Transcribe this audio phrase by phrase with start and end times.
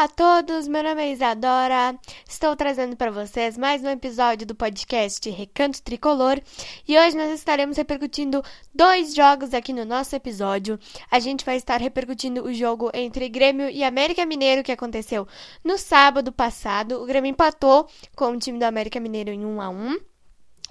[0.00, 1.94] Olá a todos, meu nome é Isadora.
[2.26, 6.40] Estou trazendo para vocês mais um episódio do podcast Recanto Tricolor
[6.88, 8.42] e hoje nós estaremos repercutindo
[8.74, 10.78] dois jogos aqui no nosso episódio.
[11.10, 15.28] A gente vai estar repercutindo o jogo entre Grêmio e América Mineiro que aconteceu
[15.62, 17.02] no sábado passado.
[17.02, 17.86] O Grêmio empatou
[18.16, 20.09] com o time do América Mineiro em 1 a 1.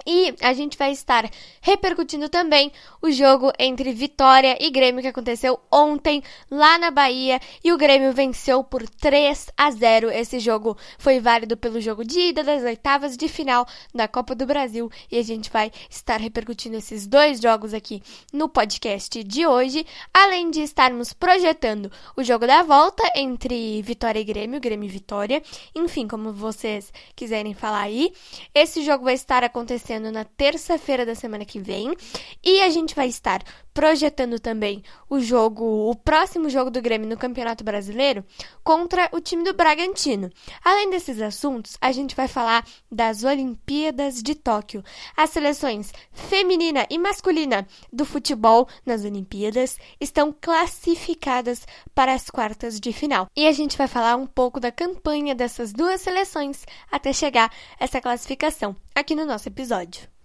[0.05, 1.29] E a gente vai estar
[1.61, 2.71] repercutindo também
[3.01, 8.13] o jogo entre Vitória e Grêmio que aconteceu ontem lá na Bahia e o Grêmio
[8.13, 10.09] venceu por 3 a 0.
[10.09, 14.45] Esse jogo foi válido pelo jogo de ida das oitavas de final da Copa do
[14.45, 19.85] Brasil e a gente vai estar repercutindo esses dois jogos aqui no podcast de hoje,
[20.13, 25.41] além de estarmos projetando o jogo da volta entre Vitória e Grêmio, Grêmio e Vitória,
[25.75, 28.13] enfim, como vocês quiserem falar aí.
[28.53, 31.95] Esse jogo vai estar acontecendo acontecendo na terça-feira da semana que vem.
[32.43, 33.43] E a gente vai estar
[33.79, 38.25] projetando também o jogo, o próximo jogo do Grêmio no Campeonato Brasileiro
[38.61, 40.29] contra o time do Bragantino.
[40.61, 44.83] Além desses assuntos, a gente vai falar das Olimpíadas de Tóquio.
[45.15, 51.65] As seleções feminina e masculina do futebol nas Olimpíadas estão classificadas
[51.95, 53.27] para as quartas de final.
[53.33, 58.01] E a gente vai falar um pouco da campanha dessas duas seleções até chegar essa
[58.01, 60.18] classificação aqui no nosso episódio.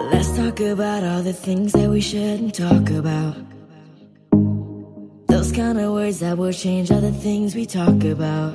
[0.00, 3.36] Let's talk about all the things that we shouldn't talk about.
[5.28, 8.54] Those kind of words that will change all the things we talk about.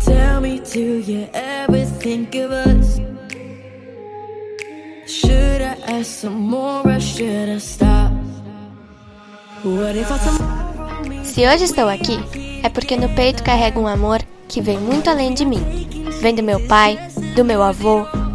[0.00, 2.98] Tell me, do you ever think of us?
[5.06, 8.12] Should I ask some more or should I stop?
[9.62, 12.18] What if I Se hoje estou aqui,
[12.64, 15.62] é porque no peito carrego um amor que vem muito além de mim.
[16.20, 16.98] Vem do meu pai,
[17.36, 18.04] do meu avô,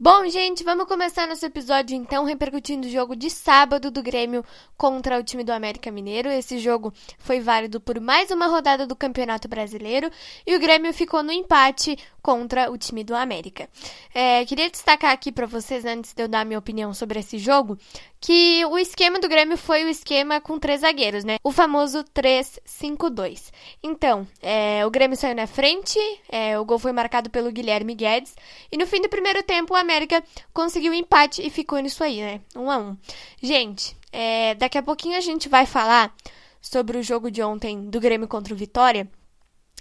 [0.00, 4.44] Bom, gente, vamos começar nosso episódio então repercutindo o jogo de sábado do Grêmio
[4.76, 6.28] contra o time do América Mineiro.
[6.28, 10.08] Esse jogo foi válido por mais uma rodada do Campeonato Brasileiro
[10.46, 13.68] e o Grêmio ficou no empate contra o time do América.
[14.14, 17.76] É, queria destacar aqui para vocês, antes de eu dar minha opinião sobre esse jogo,
[18.20, 21.36] que o esquema do Grêmio foi o esquema com três zagueiros, né?
[21.42, 23.52] O famoso 3-5-2.
[23.82, 25.98] Então, é, o Grêmio saiu na frente,
[26.28, 28.34] é, o gol foi marcado pelo Guilherme Guedes,
[28.70, 32.20] e no fim do primeiro tempo o América conseguiu o empate e ficou nisso aí,
[32.20, 32.40] né?
[32.56, 32.96] Um a um.
[33.40, 36.14] Gente, é, daqui a pouquinho a gente vai falar
[36.60, 39.08] sobre o jogo de ontem do Grêmio contra o Vitória,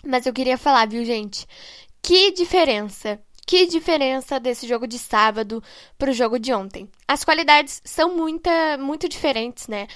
[0.06, 1.48] mas eu queria falar, viu, gente?
[2.02, 5.64] Que diferença que diferença desse jogo de sábado
[5.98, 6.90] para o jogo de ontem?
[7.08, 9.88] As qualidades são muita, muito diferentes, né?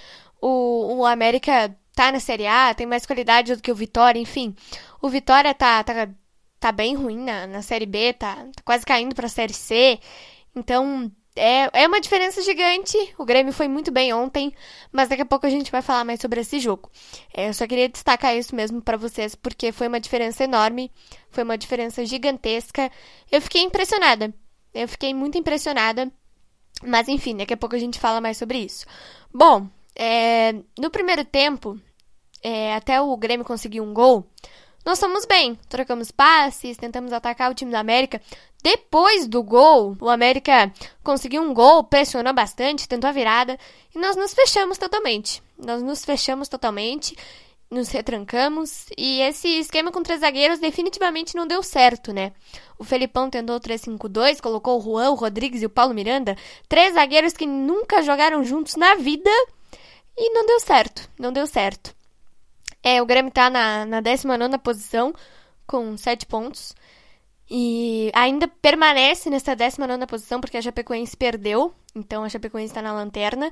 [0.41, 4.56] O, o América tá na Série A, tem mais qualidade do que o Vitória, enfim.
[5.01, 6.07] O Vitória tá, tá,
[6.61, 10.00] tá bem ruim na, na Série B, tá, tá quase caindo para a Série C.
[10.56, 12.97] Então, é, é uma diferença gigante.
[13.18, 14.53] O Grêmio foi muito bem ontem,
[14.92, 16.92] mas daqui a pouco a gente vai falar mais sobre esse jogo.
[17.34, 20.91] É, eu só queria destacar isso mesmo para vocês, porque foi uma diferença enorme,
[21.30, 22.91] foi uma diferença gigantesca.
[23.31, 24.34] Eu fiquei impressionada.
[24.74, 26.12] Eu fiquei muito impressionada.
[26.84, 28.85] Mas enfim, daqui a pouco a gente fala mais sobre isso.
[29.34, 31.79] Bom, é, no primeiro tempo,
[32.44, 34.28] é, até o Grêmio conseguir um gol,
[34.85, 35.57] nós fomos bem.
[35.69, 38.22] Trocamos passes, tentamos atacar o time da América.
[38.63, 40.72] Depois do gol, o América
[41.03, 43.57] conseguiu um gol, pressionou bastante, tentou a virada
[43.95, 45.41] e nós nos fechamos totalmente.
[45.57, 47.16] Nós nos fechamos totalmente,
[47.72, 52.33] nos retrancamos e esse esquema com três zagueiros definitivamente não deu certo, né?
[52.78, 56.35] O Felipão tentou o 3-5-2, colocou o Juan, o Rodrigues e o Paulo Miranda,
[56.67, 59.29] três zagueiros que nunca jogaram juntos na vida
[60.17, 61.95] e não deu certo, não deu certo.
[62.83, 65.13] É, o Grêmio tá na, na 19 posição
[65.67, 66.75] com 7 pontos.
[67.49, 72.93] e ainda permanece nessa 19 posição porque a Chapecoense perdeu, então a Chapecoense está na
[72.93, 73.51] lanterna.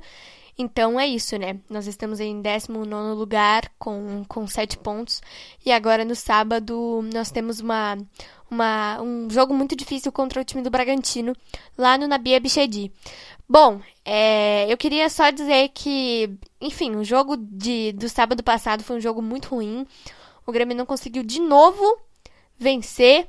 [0.58, 1.58] Então é isso, né?
[1.70, 5.22] Nós estamos em 19 lugar com, com 7 pontos.
[5.64, 7.96] E agora no sábado nós temos uma,
[8.50, 11.34] uma, um jogo muito difícil contra o time do Bragantino,
[11.78, 12.92] lá no Nabia Bichedi.
[13.50, 16.30] Bom, é, eu queria só dizer que,
[16.60, 19.84] enfim, o jogo de, do sábado passado foi um jogo muito ruim.
[20.46, 21.98] O Grêmio não conseguiu de novo
[22.56, 23.26] vencer.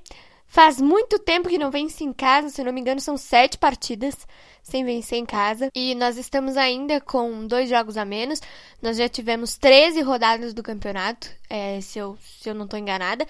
[0.51, 4.27] Faz muito tempo que não vence em casa, se não me engano, são sete partidas
[4.61, 5.69] sem vencer em casa.
[5.73, 8.41] E nós estamos ainda com dois jogos a menos.
[8.81, 13.25] Nós já tivemos 13 rodadas do campeonato, é, se, eu, se eu não estou enganada.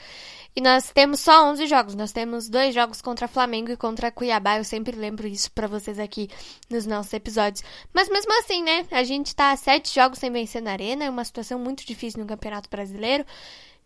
[0.56, 1.94] E nós temos só 11 jogos.
[1.94, 4.57] Nós temos dois jogos contra Flamengo e contra Cuiabá.
[4.57, 6.27] Eu sempre lembro isso para vocês aqui
[6.71, 7.63] nos nossos episódios.
[7.94, 8.88] Mas mesmo assim, né?
[8.89, 11.06] A gente tá a sete jogos sem vencer na Arena.
[11.06, 13.23] É uma situação muito difícil no Campeonato Brasileiro.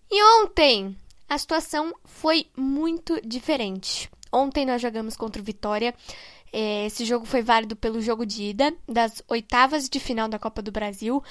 [0.10, 0.96] E ontem,
[1.28, 4.10] a situação foi muito diferente.
[4.32, 5.94] Ontem nós jogamos contra o Vitória.
[6.52, 10.62] É, esse jogo foi válido pelo jogo de ida das oitavas de final da Copa
[10.62, 11.24] do Brasil.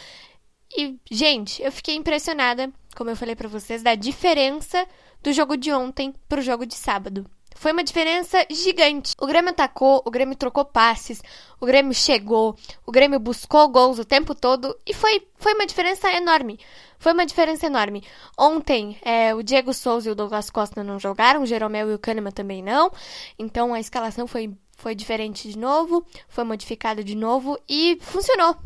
[0.77, 4.87] E, gente, eu fiquei impressionada, como eu falei para vocês, da diferença
[5.23, 7.25] do jogo de ontem pro jogo de sábado.
[7.55, 9.15] Foi uma diferença gigante.
[9.21, 11.23] O Grêmio atacou, o Grêmio trocou passes,
[11.61, 16.13] o Grêmio chegou, o Grêmio buscou gols o tempo todo e foi, foi uma diferença
[16.13, 16.59] enorme.
[16.99, 18.03] Foi uma diferença enorme.
[18.39, 21.99] Ontem, é, o Diego Souza e o Douglas Costa não jogaram, o Jeromel e o
[21.99, 22.91] Kahneman também não.
[23.39, 28.57] Então a escalação foi, foi diferente de novo, foi modificada de novo e funcionou.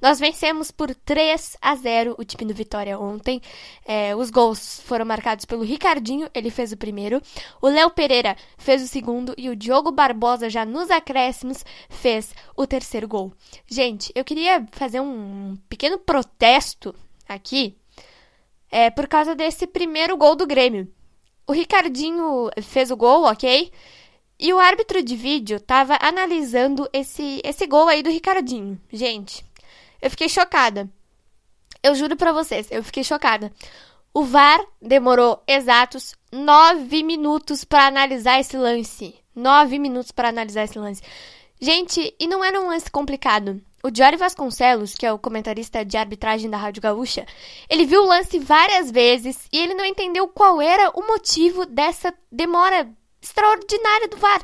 [0.00, 3.40] Nós vencemos por 3 a 0 o time do Vitória ontem.
[3.84, 7.20] É, os gols foram marcados pelo Ricardinho, ele fez o primeiro.
[7.60, 12.66] O Léo Pereira fez o segundo e o Diogo Barbosa, já nos acréscimos, fez o
[12.66, 13.32] terceiro gol.
[13.66, 16.94] Gente, eu queria fazer um pequeno protesto
[17.28, 17.76] aqui
[18.70, 20.88] é, por causa desse primeiro gol do Grêmio.
[21.46, 23.72] O Ricardinho fez o gol, ok?
[24.38, 28.80] E o árbitro de vídeo tava analisando esse, esse gol aí do Ricardinho.
[28.92, 29.44] Gente,
[30.00, 30.88] eu fiquei chocada.
[31.82, 33.52] Eu juro pra vocês, eu fiquei chocada.
[34.14, 39.14] O VAR demorou exatos nove minutos para analisar esse lance.
[39.34, 41.02] Nove minutos para analisar esse lance.
[41.60, 43.60] Gente, e não era um lance complicado.
[43.82, 47.24] O Jory Vasconcelos, que é o comentarista de arbitragem da Rádio Gaúcha,
[47.68, 52.12] ele viu o lance várias vezes e ele não entendeu qual era o motivo dessa
[52.30, 52.88] demora
[53.20, 54.42] extraordinária do VAR.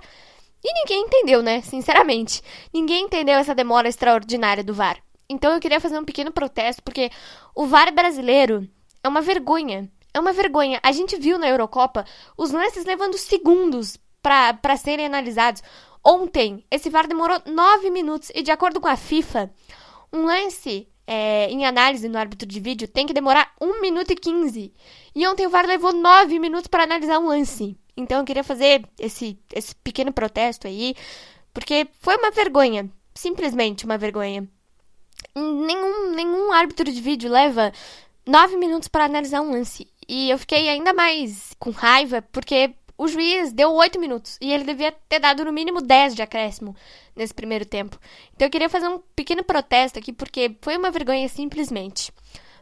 [0.62, 1.60] E ninguém entendeu, né?
[1.60, 2.42] Sinceramente.
[2.72, 4.98] Ninguém entendeu essa demora extraordinária do VAR.
[5.28, 7.10] Então eu queria fazer um pequeno protesto, porque
[7.54, 8.68] o VAR brasileiro
[9.02, 9.90] é uma vergonha.
[10.12, 10.80] É uma vergonha.
[10.82, 12.04] A gente viu na Eurocopa
[12.36, 15.62] os lances levando segundos para serem analisados.
[16.02, 19.50] Ontem, esse VAR demorou 9 minutos e, de acordo com a FIFA,
[20.12, 24.16] um lance é, em análise no árbitro de vídeo tem que demorar 1 minuto e
[24.16, 24.72] 15.
[25.14, 27.76] E ontem o VAR levou 9 minutos para analisar um lance.
[27.96, 30.94] Então eu queria fazer esse, esse pequeno protesto aí,
[31.52, 32.90] porque foi uma vergonha.
[33.14, 34.48] Simplesmente uma vergonha.
[35.34, 37.72] Nenhum, nenhum árbitro de vídeo leva
[38.26, 39.86] 9 minutos para analisar um lance.
[40.08, 44.64] E eu fiquei ainda mais com raiva, porque o juiz deu 8 minutos e ele
[44.64, 46.76] devia ter dado no mínimo 10 de acréscimo
[47.14, 47.98] nesse primeiro tempo.
[48.34, 52.12] Então eu queria fazer um pequeno protesto aqui porque foi uma vergonha simplesmente.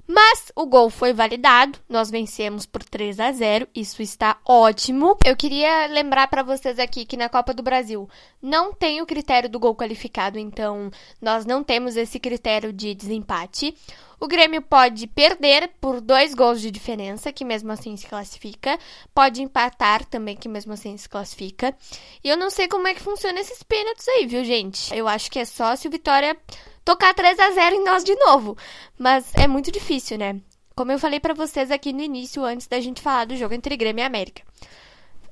[0.06, 5.16] Mas o gol foi validado, nós vencemos por 3 a 0, isso está ótimo.
[5.24, 8.08] Eu queria lembrar para vocês aqui que na Copa do Brasil
[8.40, 10.90] não tem o critério do gol qualificado, então
[11.20, 13.74] nós não temos esse critério de desempate.
[14.22, 18.78] O Grêmio pode perder por dois gols de diferença, que mesmo assim se classifica.
[19.12, 21.74] Pode empatar também, que mesmo assim se classifica.
[22.22, 24.96] E eu não sei como é que funciona esses pênaltis aí, viu, gente?
[24.96, 26.36] Eu acho que é só se o Vitória
[26.84, 28.56] tocar 3 a 0 em nós de novo.
[28.98, 30.40] Mas é muito difícil, né?
[30.74, 33.76] Como eu falei para vocês aqui no início, antes da gente falar do jogo entre
[33.76, 34.42] Grêmio e América.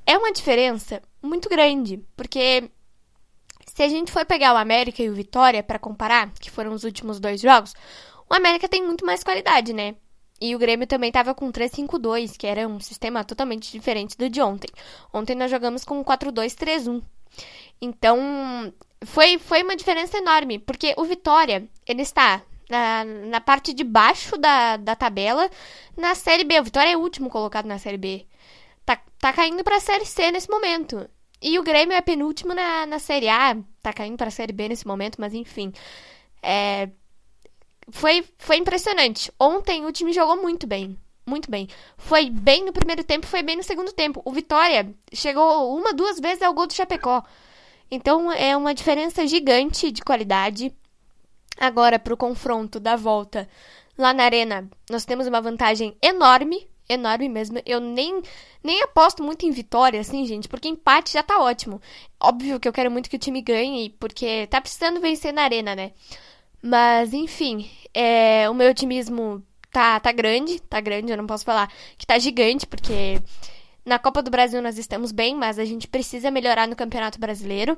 [0.06, 2.70] É uma diferença muito grande, porque
[3.66, 6.84] se a gente for pegar o América e o Vitória para comparar, que foram os
[6.84, 7.74] últimos dois jogos,
[8.28, 9.94] o América tem muito mais qualidade, né?
[10.40, 14.40] E o Grêmio também tava com 3-5-2, que era um sistema totalmente diferente do de
[14.40, 14.70] ontem.
[15.12, 17.02] Ontem nós jogamos com 4-2-3-1.
[17.80, 18.72] Então,
[19.04, 24.36] foi, foi uma diferença enorme, porque o Vitória, ele está na, na parte de baixo
[24.36, 25.50] da, da tabela
[25.96, 26.60] na Série B.
[26.60, 28.26] O Vitória é o último colocado na Série B.
[28.84, 31.08] Tá, tá caindo pra Série C nesse momento.
[31.42, 33.56] E o Grêmio é penúltimo na, na Série A.
[33.82, 35.72] Tá caindo pra Série B nesse momento, mas enfim.
[36.42, 36.88] É,
[37.90, 39.32] foi, foi impressionante.
[39.38, 40.96] Ontem o time jogou muito bem.
[41.26, 41.68] Muito bem.
[41.96, 44.20] Foi bem no primeiro tempo, foi bem no segundo tempo.
[44.24, 47.22] O Vitória chegou uma, duas vezes ao gol do Chapecó.
[47.90, 50.72] Então é uma diferença gigante de qualidade.
[51.58, 53.48] Agora, para o confronto da volta
[53.98, 56.66] lá na Arena, nós temos uma vantagem enorme.
[56.88, 57.60] enorme mesmo.
[57.66, 58.22] Eu nem,
[58.64, 61.80] nem aposto muito em vitória, assim, gente, porque empate já tá ótimo.
[62.18, 65.74] Óbvio que eu quero muito que o time ganhe, porque tá precisando vencer na arena,
[65.74, 65.92] né?
[66.62, 69.42] Mas, enfim, é, o meu otimismo
[69.72, 73.20] tá, tá grande, tá grande, eu não posso falar que tá gigante, porque
[73.84, 77.76] na Copa do Brasil nós estamos bem, mas a gente precisa melhorar no Campeonato Brasileiro.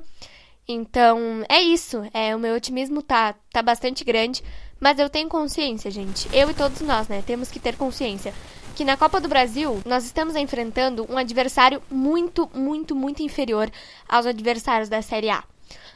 [0.67, 2.03] Então, é isso.
[2.13, 4.41] É, o meu otimismo tá, tá bastante grande,
[4.79, 6.27] mas eu tenho consciência, gente.
[6.31, 7.23] Eu e todos nós, né?
[7.25, 8.33] Temos que ter consciência
[8.75, 13.69] que na Copa do Brasil nós estamos enfrentando um adversário muito, muito, muito inferior
[14.09, 15.43] aos adversários da Série A.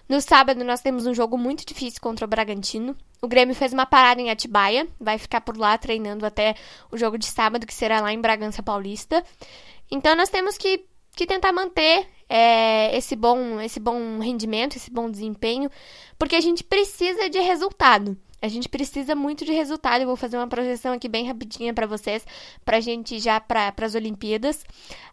[0.07, 2.95] No sábado nós temos um jogo muito difícil contra o Bragantino.
[3.21, 6.55] O Grêmio fez uma parada em Atibaia, vai ficar por lá treinando até
[6.91, 9.23] o jogo de sábado, que será lá em Bragança Paulista.
[9.89, 15.09] Então nós temos que, que tentar manter é, esse, bom, esse bom rendimento, esse bom
[15.09, 15.69] desempenho,
[16.17, 18.17] porque a gente precisa de resultado.
[18.39, 20.01] A gente precisa muito de resultado.
[20.01, 22.23] Eu vou fazer uma projeção aqui bem rapidinha para vocês,
[22.63, 24.63] para a gente já para as Olimpíadas.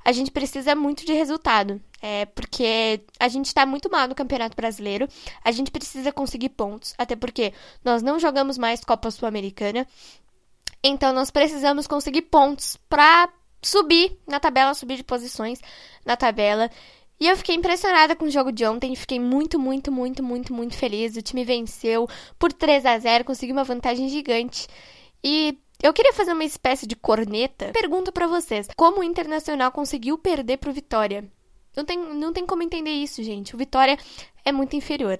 [0.04, 4.54] A gente precisa muito de resultado, é, porque a gente está muito mal no Campeonato
[4.54, 5.08] Brasileiro.
[5.42, 9.86] A gente precisa conseguir pontos, até porque nós não jogamos mais Copa Sul-Americana.
[10.82, 13.32] Então nós precisamos conseguir pontos para
[13.66, 15.60] subir na tabela, subir de posições
[16.04, 16.70] na tabela.
[17.20, 20.76] E eu fiquei impressionada com o jogo de ontem, fiquei muito, muito, muito, muito, muito
[20.76, 21.16] feliz.
[21.16, 24.66] O time venceu por 3 a 0, conseguiu uma vantagem gigante.
[25.22, 27.70] E eu queria fazer uma espécie de corneta.
[27.72, 31.24] Pergunto para vocês, como o Internacional conseguiu perder pro Vitória?
[31.76, 33.54] Não tem, não tem como entender isso, gente.
[33.54, 33.98] O Vitória
[34.44, 35.18] é muito inferior.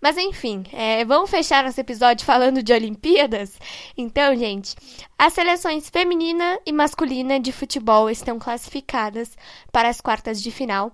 [0.00, 3.58] Mas enfim, é, vamos fechar nosso episódio falando de Olimpíadas?
[3.96, 4.74] Então, gente,
[5.18, 9.36] as seleções feminina e masculina de futebol estão classificadas
[9.70, 10.92] para as quartas de final.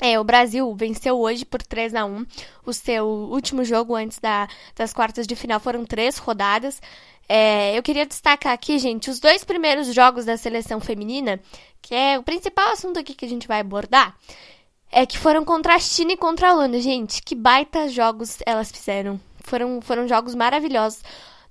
[0.00, 2.26] É, o Brasil venceu hoje por 3 a 1
[2.64, 6.80] O seu último jogo antes da, das quartas de final foram três rodadas.
[7.28, 11.38] É, eu queria destacar aqui, gente, os dois primeiros jogos da seleção feminina,
[11.80, 14.16] que é o principal assunto aqui que a gente vai abordar
[14.92, 16.78] é que foram contra a China e contra a Holanda.
[16.78, 19.18] Gente, que baita jogos elas fizeram.
[19.40, 21.02] Foram, foram jogos maravilhosos.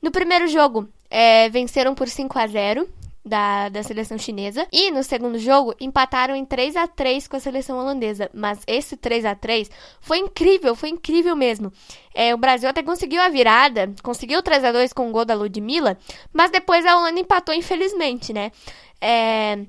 [0.01, 2.88] No primeiro jogo, é, venceram por 5 a 0
[3.25, 4.67] da, da seleção chinesa.
[4.71, 8.29] E no segundo jogo, empataram em 3 a 3 com a seleção holandesa.
[8.31, 9.69] Mas esse 3 a 3
[10.00, 11.74] foi incrível, foi incrível mesmo.
[12.13, 15.25] É, o Brasil até conseguiu a virada, conseguiu o 3 a 2 com o gol
[15.25, 15.98] da Ludmilla,
[16.31, 18.51] mas depois a Holanda empatou, infelizmente, né?
[19.00, 19.65] É,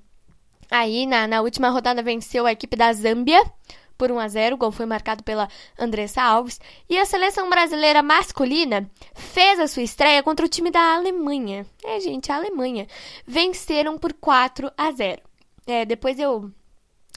[0.73, 3.45] Aí, na, na última rodada, venceu a equipe da Zâmbia
[3.99, 4.55] por 1 a 0.
[4.55, 5.47] O gol foi marcado pela
[5.79, 6.59] Andressa Alves.
[6.89, 11.67] E a seleção brasileira masculina fez a sua estreia contra o time da Alemanha.
[11.85, 12.87] É, gente, a Alemanha.
[13.27, 15.21] Venceram por 4 a 0.
[15.67, 16.51] É, depois eu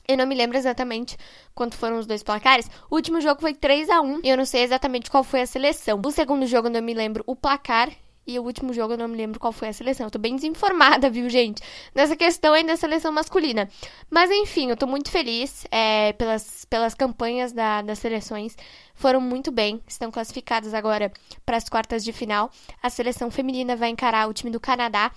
[0.06, 1.18] eu não me lembro exatamente
[1.56, 2.70] quanto foram os dois placares.
[2.92, 5.48] O último jogo foi 3 a 1 e eu não sei exatamente qual foi a
[5.48, 6.02] seleção.
[6.06, 7.90] O segundo jogo eu não me lembro o placar
[8.28, 10.08] e o último jogo eu não me lembro qual foi a seleção.
[10.08, 11.62] Eu tô bem desinformada, viu, gente?
[11.94, 13.70] Nessa questão aí da seleção masculina.
[14.10, 18.58] Mas enfim, eu tô muito feliz é, pelas, pelas campanhas da, das seleções.
[18.94, 21.12] Foram muito bem, estão classificadas agora
[21.46, 22.50] para as quartas de final.
[22.82, 25.12] A seleção feminina vai encarar o time do Canadá,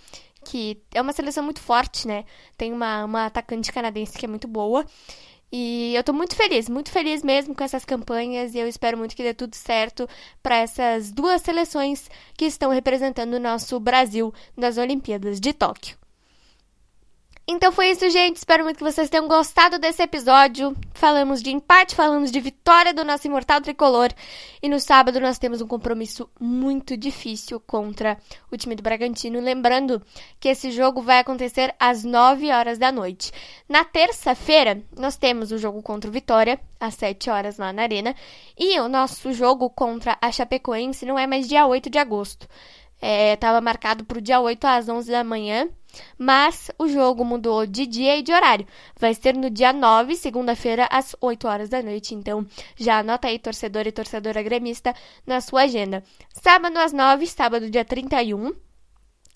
[0.45, 2.25] que é uma seleção muito forte, né?
[2.57, 4.85] Tem uma, uma atacante canadense que é muito boa.
[5.51, 9.17] E eu tô muito feliz, muito feliz mesmo com essas campanhas e eu espero muito
[9.17, 10.07] que dê tudo certo
[10.43, 15.97] para essas duas seleções que estão representando o nosso Brasil nas Olimpíadas de Tóquio.
[17.51, 18.37] Então foi isso, gente.
[18.37, 20.77] Espero muito que vocês tenham gostado desse episódio.
[20.93, 24.11] Falamos de empate, falamos de vitória do nosso imortal tricolor.
[24.63, 28.19] E no sábado nós temos um compromisso muito difícil contra
[28.53, 29.41] o time do Bragantino.
[29.41, 30.03] Lembrando
[30.39, 33.33] que esse jogo vai acontecer às 9 horas da noite.
[33.67, 38.15] Na terça-feira, nós temos o jogo contra o Vitória, às 7 horas lá na Arena.
[38.59, 42.47] E o nosso jogo contra a Chapecoense não é mais dia 8 de agosto.
[43.01, 45.69] Estava é, marcado para o dia 8 às 11 da manhã
[46.17, 48.67] mas o jogo mudou de dia e de horário.
[48.99, 52.15] Vai ser no dia 9, segunda-feira, às 8 horas da noite.
[52.15, 54.95] Então, já anota aí, torcedor e torcedora gremista,
[55.27, 56.03] na sua agenda.
[56.43, 58.55] Sábado às 9, sábado, dia 31.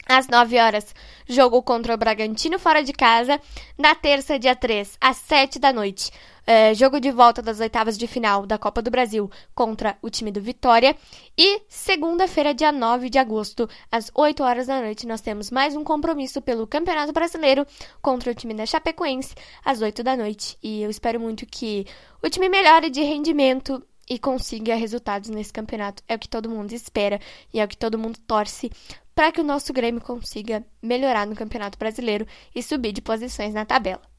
[0.07, 0.95] Às 9 horas,
[1.29, 3.41] jogo contra o Bragantino fora de casa.
[3.79, 6.11] Na terça, dia 3, às 7 da noite,
[6.47, 10.31] é, jogo de volta das oitavas de final da Copa do Brasil contra o time
[10.31, 10.97] do Vitória.
[11.37, 15.85] E segunda-feira, dia 9 de agosto, às 8 horas da noite, nós temos mais um
[15.85, 17.67] compromisso pelo Campeonato Brasileiro
[18.01, 19.35] contra o time da Chapecoense,
[19.65, 20.59] às 8 da noite.
[20.63, 21.87] E eu espero muito que
[22.23, 26.03] o time melhore de rendimento e consiga resultados nesse campeonato.
[26.09, 27.21] É o que todo mundo espera
[27.53, 28.71] e é o que todo mundo torce
[29.15, 33.65] para que o nosso Grêmio consiga melhorar no Campeonato Brasileiro e subir de posições na
[33.65, 34.12] tabela.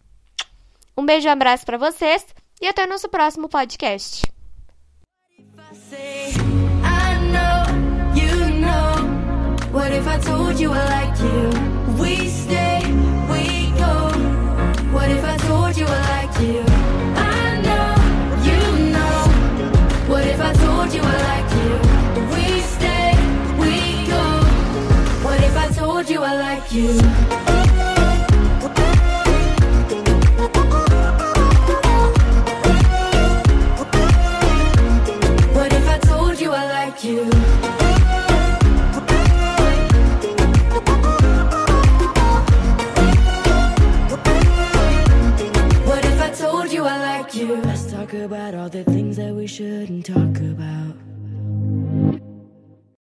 [0.96, 2.26] Um beijo e um abraço para vocês
[2.62, 4.32] e até o nosso próximo podcast.
[9.74, 11.50] What if I told you I like you?
[12.00, 12.82] We stay,
[13.28, 14.12] we go.
[14.94, 16.64] What if I told you I like you?
[17.18, 17.96] I know,
[18.48, 19.18] you know.
[20.08, 21.72] What if I told you I like you?
[22.36, 23.16] We stay,
[23.58, 24.24] we go.
[25.26, 27.73] What if I told you I like you?